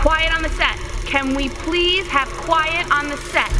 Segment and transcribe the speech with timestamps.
[0.00, 0.78] Quiet on the set.
[1.04, 3.50] Can we please have quiet on the set?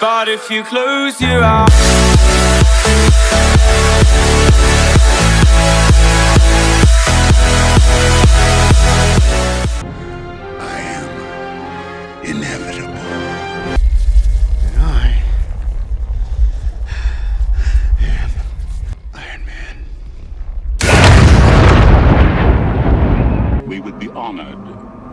[0.00, 1.70] But if you close your eyes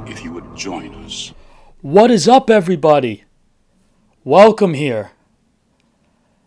[0.08, 1.34] if you would join us.
[1.82, 3.24] What is up, everybody?
[4.23, 5.12] Welcome here.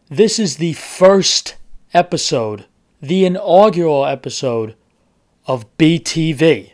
[0.08, 1.56] This is the first
[1.94, 2.66] episode,
[3.00, 4.74] the inaugural episode
[5.46, 6.72] of BTV.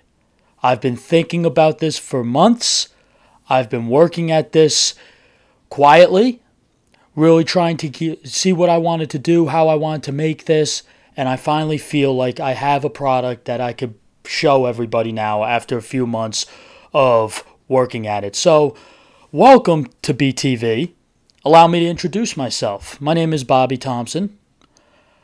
[0.62, 2.88] I've been thinking about this for months.
[3.48, 4.94] I've been working at this
[5.68, 6.42] quietly,
[7.14, 10.82] really trying to see what I wanted to do, how I wanted to make this,
[11.16, 13.94] and I finally feel like I have a product that I could
[14.26, 16.46] show everybody now after a few months
[16.92, 18.36] of working at it.
[18.36, 18.76] So,
[19.32, 20.92] welcome to BTV.
[21.44, 23.00] Allow me to introduce myself.
[23.00, 24.36] My name is Bobby Thompson.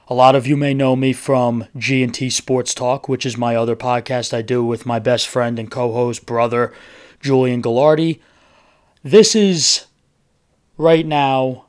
[0.09, 3.77] A lot of you may know me from G&T Sports Talk, which is my other
[3.77, 6.73] podcast I do with my best friend and co-host brother
[7.21, 8.21] Julian Gallardi.
[9.03, 9.87] This is
[10.77, 11.67] right now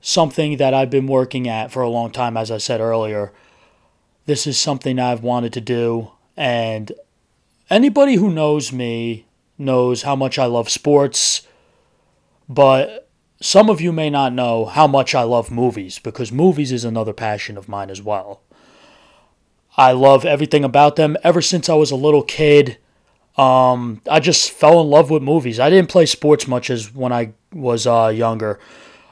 [0.00, 3.32] something that I've been working at for a long time as I said earlier.
[4.26, 6.92] This is something I've wanted to do and
[7.68, 9.26] anybody who knows me
[9.58, 11.42] knows how much I love sports,
[12.48, 16.84] but some of you may not know how much I love movies because movies is
[16.84, 18.40] another passion of mine as well.
[19.76, 22.78] I love everything about them ever since I was a little kid.
[23.36, 25.58] Um, I just fell in love with movies.
[25.58, 28.60] I didn't play sports much as when I was uh, younger.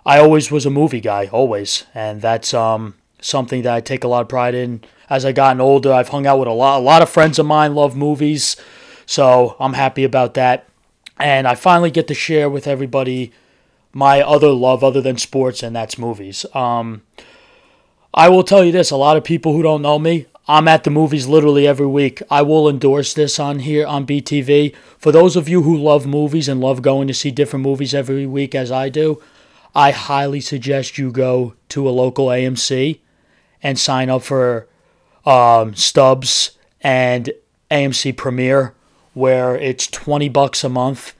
[0.04, 4.08] I always was a movie guy, always, and that's um, something that I take a
[4.08, 4.84] lot of pride in.
[5.08, 6.78] As I gotten older, I've hung out with a lot.
[6.78, 8.56] A lot of friends of mine love movies,
[9.06, 10.66] so I'm happy about that.
[11.18, 13.32] And I finally get to share with everybody
[13.92, 16.44] my other love other than sports, and that's movies.
[16.54, 17.02] Um,
[18.12, 20.84] I will tell you this: a lot of people who don't know me, I'm at
[20.84, 22.22] the movies literally every week.
[22.30, 24.74] I will endorse this on here on BTV.
[24.96, 28.26] For those of you who love movies and love going to see different movies every
[28.26, 29.20] week, as I do,
[29.74, 33.00] I highly suggest you go to a local AMC
[33.60, 34.68] and sign up for
[35.26, 37.30] um, Stubs and
[37.70, 38.74] AMC Premiere,
[39.12, 41.14] where it's 20 bucks a month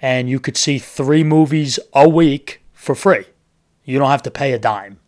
[0.00, 3.24] and you could see three movies a week for free.
[3.84, 5.00] You don't have to pay a dime.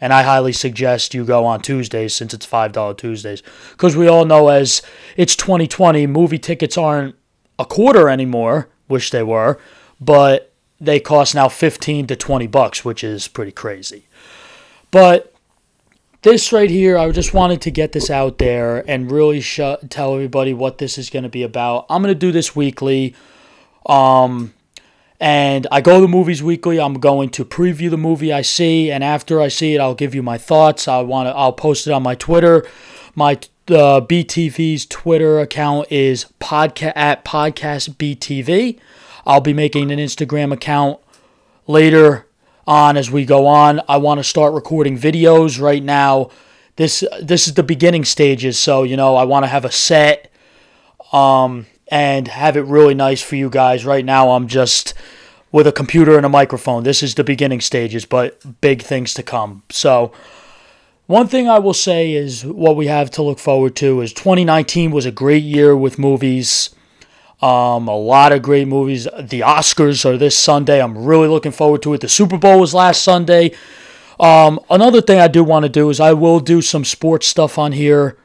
[0.00, 3.42] And I highly suggest you go on Tuesdays since it's $5 Tuesdays.
[3.70, 4.82] Because we all know as
[5.16, 7.14] it's 2020, movie tickets aren't
[7.58, 9.60] a quarter anymore, wish they were,
[10.00, 14.08] but they cost now 15 to 20 bucks, which is pretty crazy.
[14.90, 15.31] But
[16.22, 19.60] this right here, I just wanted to get this out there and really sh-
[19.90, 21.86] tell everybody what this is going to be about.
[21.90, 23.14] I'm going to do this weekly.
[23.86, 24.54] Um,
[25.22, 26.80] and I go to movies weekly.
[26.80, 30.16] I'm going to preview the movie I see, and after I see it, I'll give
[30.16, 30.88] you my thoughts.
[30.88, 31.30] I want to.
[31.30, 32.66] I'll post it on my Twitter.
[33.14, 33.34] My
[33.68, 38.80] uh, BTV's Twitter account is podcast at podcast BTV.
[39.24, 40.98] I'll be making an Instagram account
[41.68, 42.26] later
[42.66, 43.80] on as we go on.
[43.88, 46.30] I want to start recording videos right now.
[46.76, 50.30] This this is the beginning stages, so you know I want to have a set.
[51.12, 53.84] Um, and have it really nice for you guys.
[53.84, 54.94] Right now, I'm just
[55.52, 56.84] with a computer and a microphone.
[56.84, 59.62] This is the beginning stages, but big things to come.
[59.68, 60.10] So,
[61.06, 64.90] one thing I will say is what we have to look forward to is 2019
[64.90, 66.70] was a great year with movies.
[67.42, 69.04] Um, a lot of great movies.
[69.04, 70.80] The Oscars are this Sunday.
[70.80, 72.00] I'm really looking forward to it.
[72.00, 73.52] The Super Bowl was last Sunday.
[74.20, 77.58] Um, another thing I do want to do is I will do some sports stuff
[77.58, 78.16] on here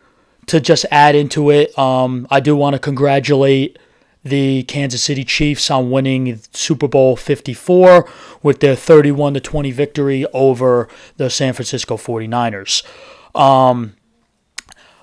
[0.48, 3.78] to just add into it, um, I do want to congratulate
[4.24, 8.10] the Kansas City Chiefs on winning Super Bowl 54
[8.42, 12.84] with their 31 to 20 victory over the San Francisco 49ers.
[13.36, 13.96] Um,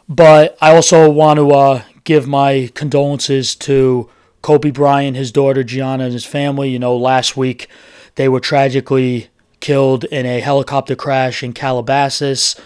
[0.09, 4.11] but I also want to uh, give my condolences to
[4.43, 6.71] Kobe Bryant, his daughter Gianna, and his family.
[6.71, 7.69] You know, last week
[8.17, 9.29] they were tragically
[9.61, 12.61] killed in a helicopter crash in Calabasas.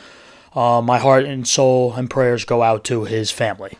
[0.54, 3.78] Uh, my heart and soul and prayers go out to his family.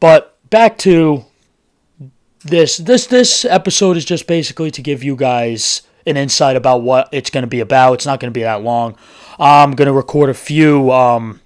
[0.00, 1.24] But back to
[2.44, 7.08] this this this episode is just basically to give you guys an insight about what
[7.12, 7.94] it's going to be about.
[7.94, 8.96] It's not going to be that long.
[9.38, 11.40] I'm going to record a few um,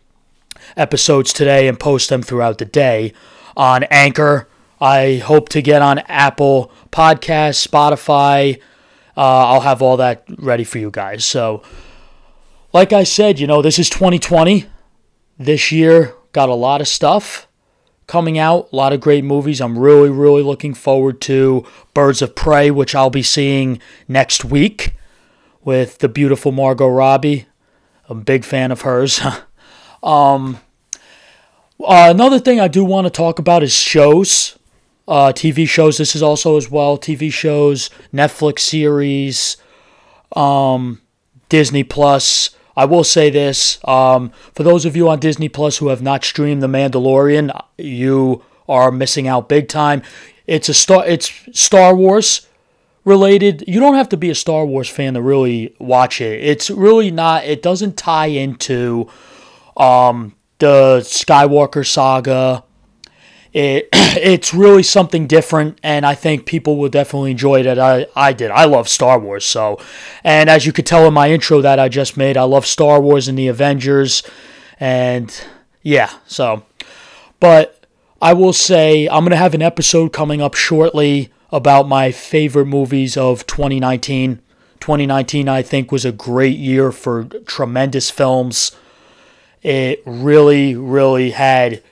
[0.76, 3.12] episodes today and post them throughout the day
[3.56, 4.48] on Anchor.
[4.80, 8.60] I hope to get on Apple Podcasts, Spotify.
[9.16, 11.24] Uh, I'll have all that ready for you guys.
[11.24, 11.62] So
[12.72, 14.66] like I said, you know, this is 2020.
[15.38, 17.48] this year got a lot of stuff
[18.06, 19.60] coming out, a lot of great movies.
[19.60, 24.94] I'm really, really looking forward to Birds of Prey, which I'll be seeing next week
[25.62, 27.46] with the beautiful Margot Robbie.
[28.08, 29.20] I'm a big fan of hers.
[30.02, 30.58] um,
[31.80, 34.58] uh, another thing I do want to talk about is shows,
[35.08, 35.98] uh, TV shows.
[35.98, 39.56] This is also as well TV shows, Netflix series,
[40.36, 41.00] um,
[41.48, 42.50] Disney Plus.
[42.76, 46.24] I will say this: um, for those of you on Disney Plus who have not
[46.24, 50.02] streamed The Mandalorian, you are missing out big time.
[50.46, 51.04] It's a star.
[51.06, 52.46] It's Star Wars
[53.04, 53.64] related.
[53.66, 56.42] You don't have to be a Star Wars fan to really watch it.
[56.42, 57.44] It's really not.
[57.44, 59.08] It doesn't tie into
[59.76, 62.64] um, the Skywalker saga.
[63.52, 67.78] It it's really something different, and I think people will definitely enjoy it.
[67.78, 68.50] I I did.
[68.50, 69.78] I love Star Wars, so
[70.24, 73.00] and as you could tell in my intro that I just made, I love Star
[73.00, 74.22] Wars and the Avengers,
[74.80, 75.44] and
[75.82, 76.10] yeah.
[76.26, 76.64] So,
[77.40, 77.86] but
[78.22, 83.16] I will say I'm gonna have an episode coming up shortly about my favorite movies
[83.16, 84.40] of 2019.
[84.80, 88.72] 2019, I think, was a great year for tremendous films.
[89.62, 91.82] It really, really had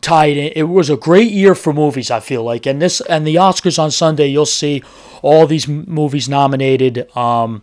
[0.00, 0.52] tied in.
[0.56, 2.10] It was a great year for movies.
[2.10, 4.82] I feel like, and this and the Oscars on Sunday, you'll see
[5.22, 7.14] all these movies nominated.
[7.16, 7.62] Um,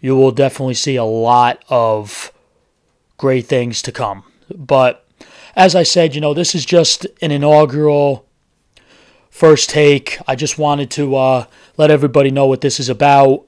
[0.00, 2.32] you will definitely see a lot of
[3.16, 4.22] great things to come.
[4.54, 5.04] But
[5.56, 8.24] as I said, you know, this is just an inaugural
[9.30, 10.18] first take.
[10.26, 11.44] I just wanted to uh,
[11.76, 13.44] let everybody know what this is about.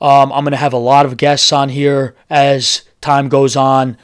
[0.00, 3.98] Um, I'm going to have a lot of guests on here as time goes on.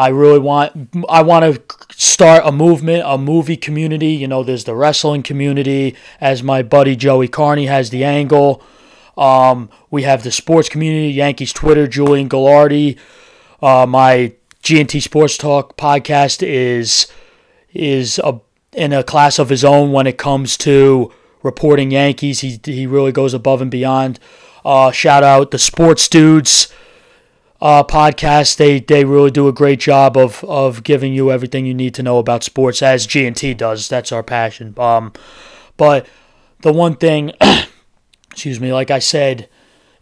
[0.00, 4.12] I really want I want to start a movement, a movie community.
[4.12, 8.62] You know, there's the wrestling community, as my buddy Joey Carney has the angle.
[9.18, 12.96] Um, we have the sports community, Yankees Twitter, Julian Gallardi.
[13.60, 14.32] Uh, my
[14.62, 17.06] GNT Sports Talk podcast is
[17.74, 18.40] is a,
[18.72, 21.12] in a class of his own when it comes to
[21.42, 22.40] reporting Yankees.
[22.40, 24.18] He he really goes above and beyond.
[24.64, 26.72] Uh, shout out the Sports Dudes
[27.60, 28.56] uh, podcast.
[28.56, 32.02] They they really do a great job of of giving you everything you need to
[32.02, 33.88] know about sports, as G and T does.
[33.88, 34.74] That's our passion.
[34.78, 35.12] Um,
[35.76, 36.06] but
[36.62, 37.32] the one thing,
[38.30, 39.48] excuse me, like I said,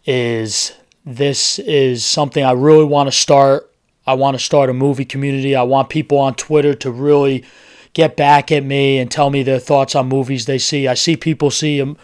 [0.05, 0.73] is
[1.05, 3.71] this is something I really want to start.
[4.05, 5.55] I want to start a movie community.
[5.55, 7.45] I want people on Twitter to really
[7.93, 10.87] get back at me and tell me their thoughts on movies they see.
[10.87, 11.97] I see people see them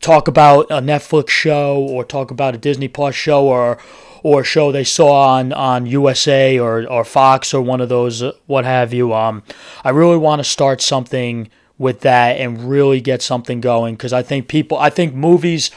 [0.00, 3.78] talk about a Netflix show or talk about a Disney Plus show or
[4.22, 8.22] or a show they saw on, on USA or, or Fox or one of those,
[8.22, 9.12] uh, what have you.
[9.12, 9.42] Um,
[9.84, 11.48] I really want to start something
[11.78, 15.70] with that and really get something going because I think people, I think movies,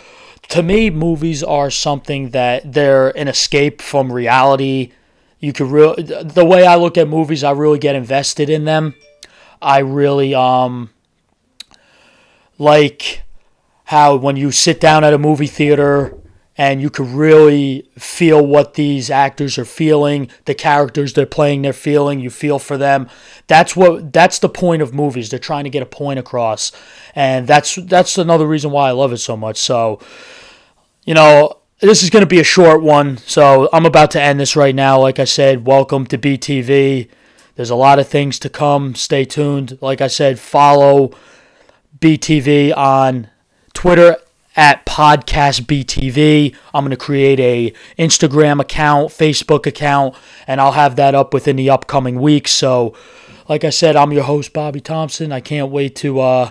[0.49, 4.91] to me, movies are something that they're an escape from reality.
[5.39, 8.93] You could really, the way I look at movies, I really get invested in them.
[9.61, 10.91] I really, um,
[12.57, 13.23] like
[13.85, 16.17] how when you sit down at a movie theater
[16.57, 21.73] and you can really feel what these actors are feeling the characters they're playing they're
[21.73, 23.09] feeling you feel for them.
[23.47, 25.29] That's what that's the point of movies.
[25.29, 26.71] They're trying to get a point across.
[27.13, 29.57] And that's that's another reason why i love it so much.
[29.57, 29.99] So
[31.05, 33.17] you know this is going to be a short one.
[33.17, 34.99] So i'm about to end this right now.
[34.99, 37.09] Like i said welcome to btv
[37.55, 38.95] there's a lot of things to come.
[38.95, 39.77] Stay tuned.
[39.81, 41.11] Like i said follow
[41.99, 43.29] btv on
[43.73, 44.17] twitter
[44.55, 50.15] at podcast btv i'm going to create a instagram account facebook account
[50.47, 52.95] and i'll have that up within the upcoming weeks so
[53.49, 55.31] like i said i'm your host bobby thompson.
[55.31, 56.49] I can't wait to uh,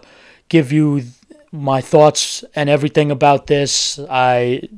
[0.49, 1.03] give you
[1.51, 4.01] my thoughts and everything about this.
[4.11, 4.69] I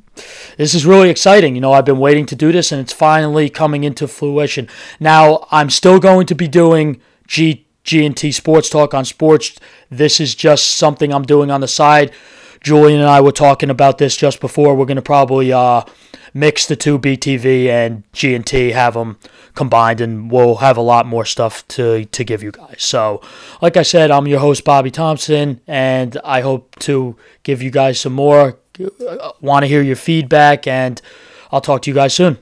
[0.58, 1.54] this is really exciting.
[1.54, 4.68] You know i've been waiting to do this and it's finally coming into fruition.
[5.00, 9.58] Now i'm still going to be doing g g&t sports talk on sports.
[9.90, 12.12] This is just something i'm doing on the side
[12.66, 14.74] Julian and I were talking about this just before.
[14.74, 15.82] We're going to probably uh,
[16.34, 19.20] mix the two BTV and G&T, have them
[19.54, 22.82] combined, and we'll have a lot more stuff to, to give you guys.
[22.82, 23.22] So,
[23.62, 28.00] like I said, I'm your host, Bobby Thompson, and I hope to give you guys
[28.00, 28.58] some more.
[29.40, 31.00] Want to hear your feedback, and
[31.52, 32.36] I'll talk to you guys soon.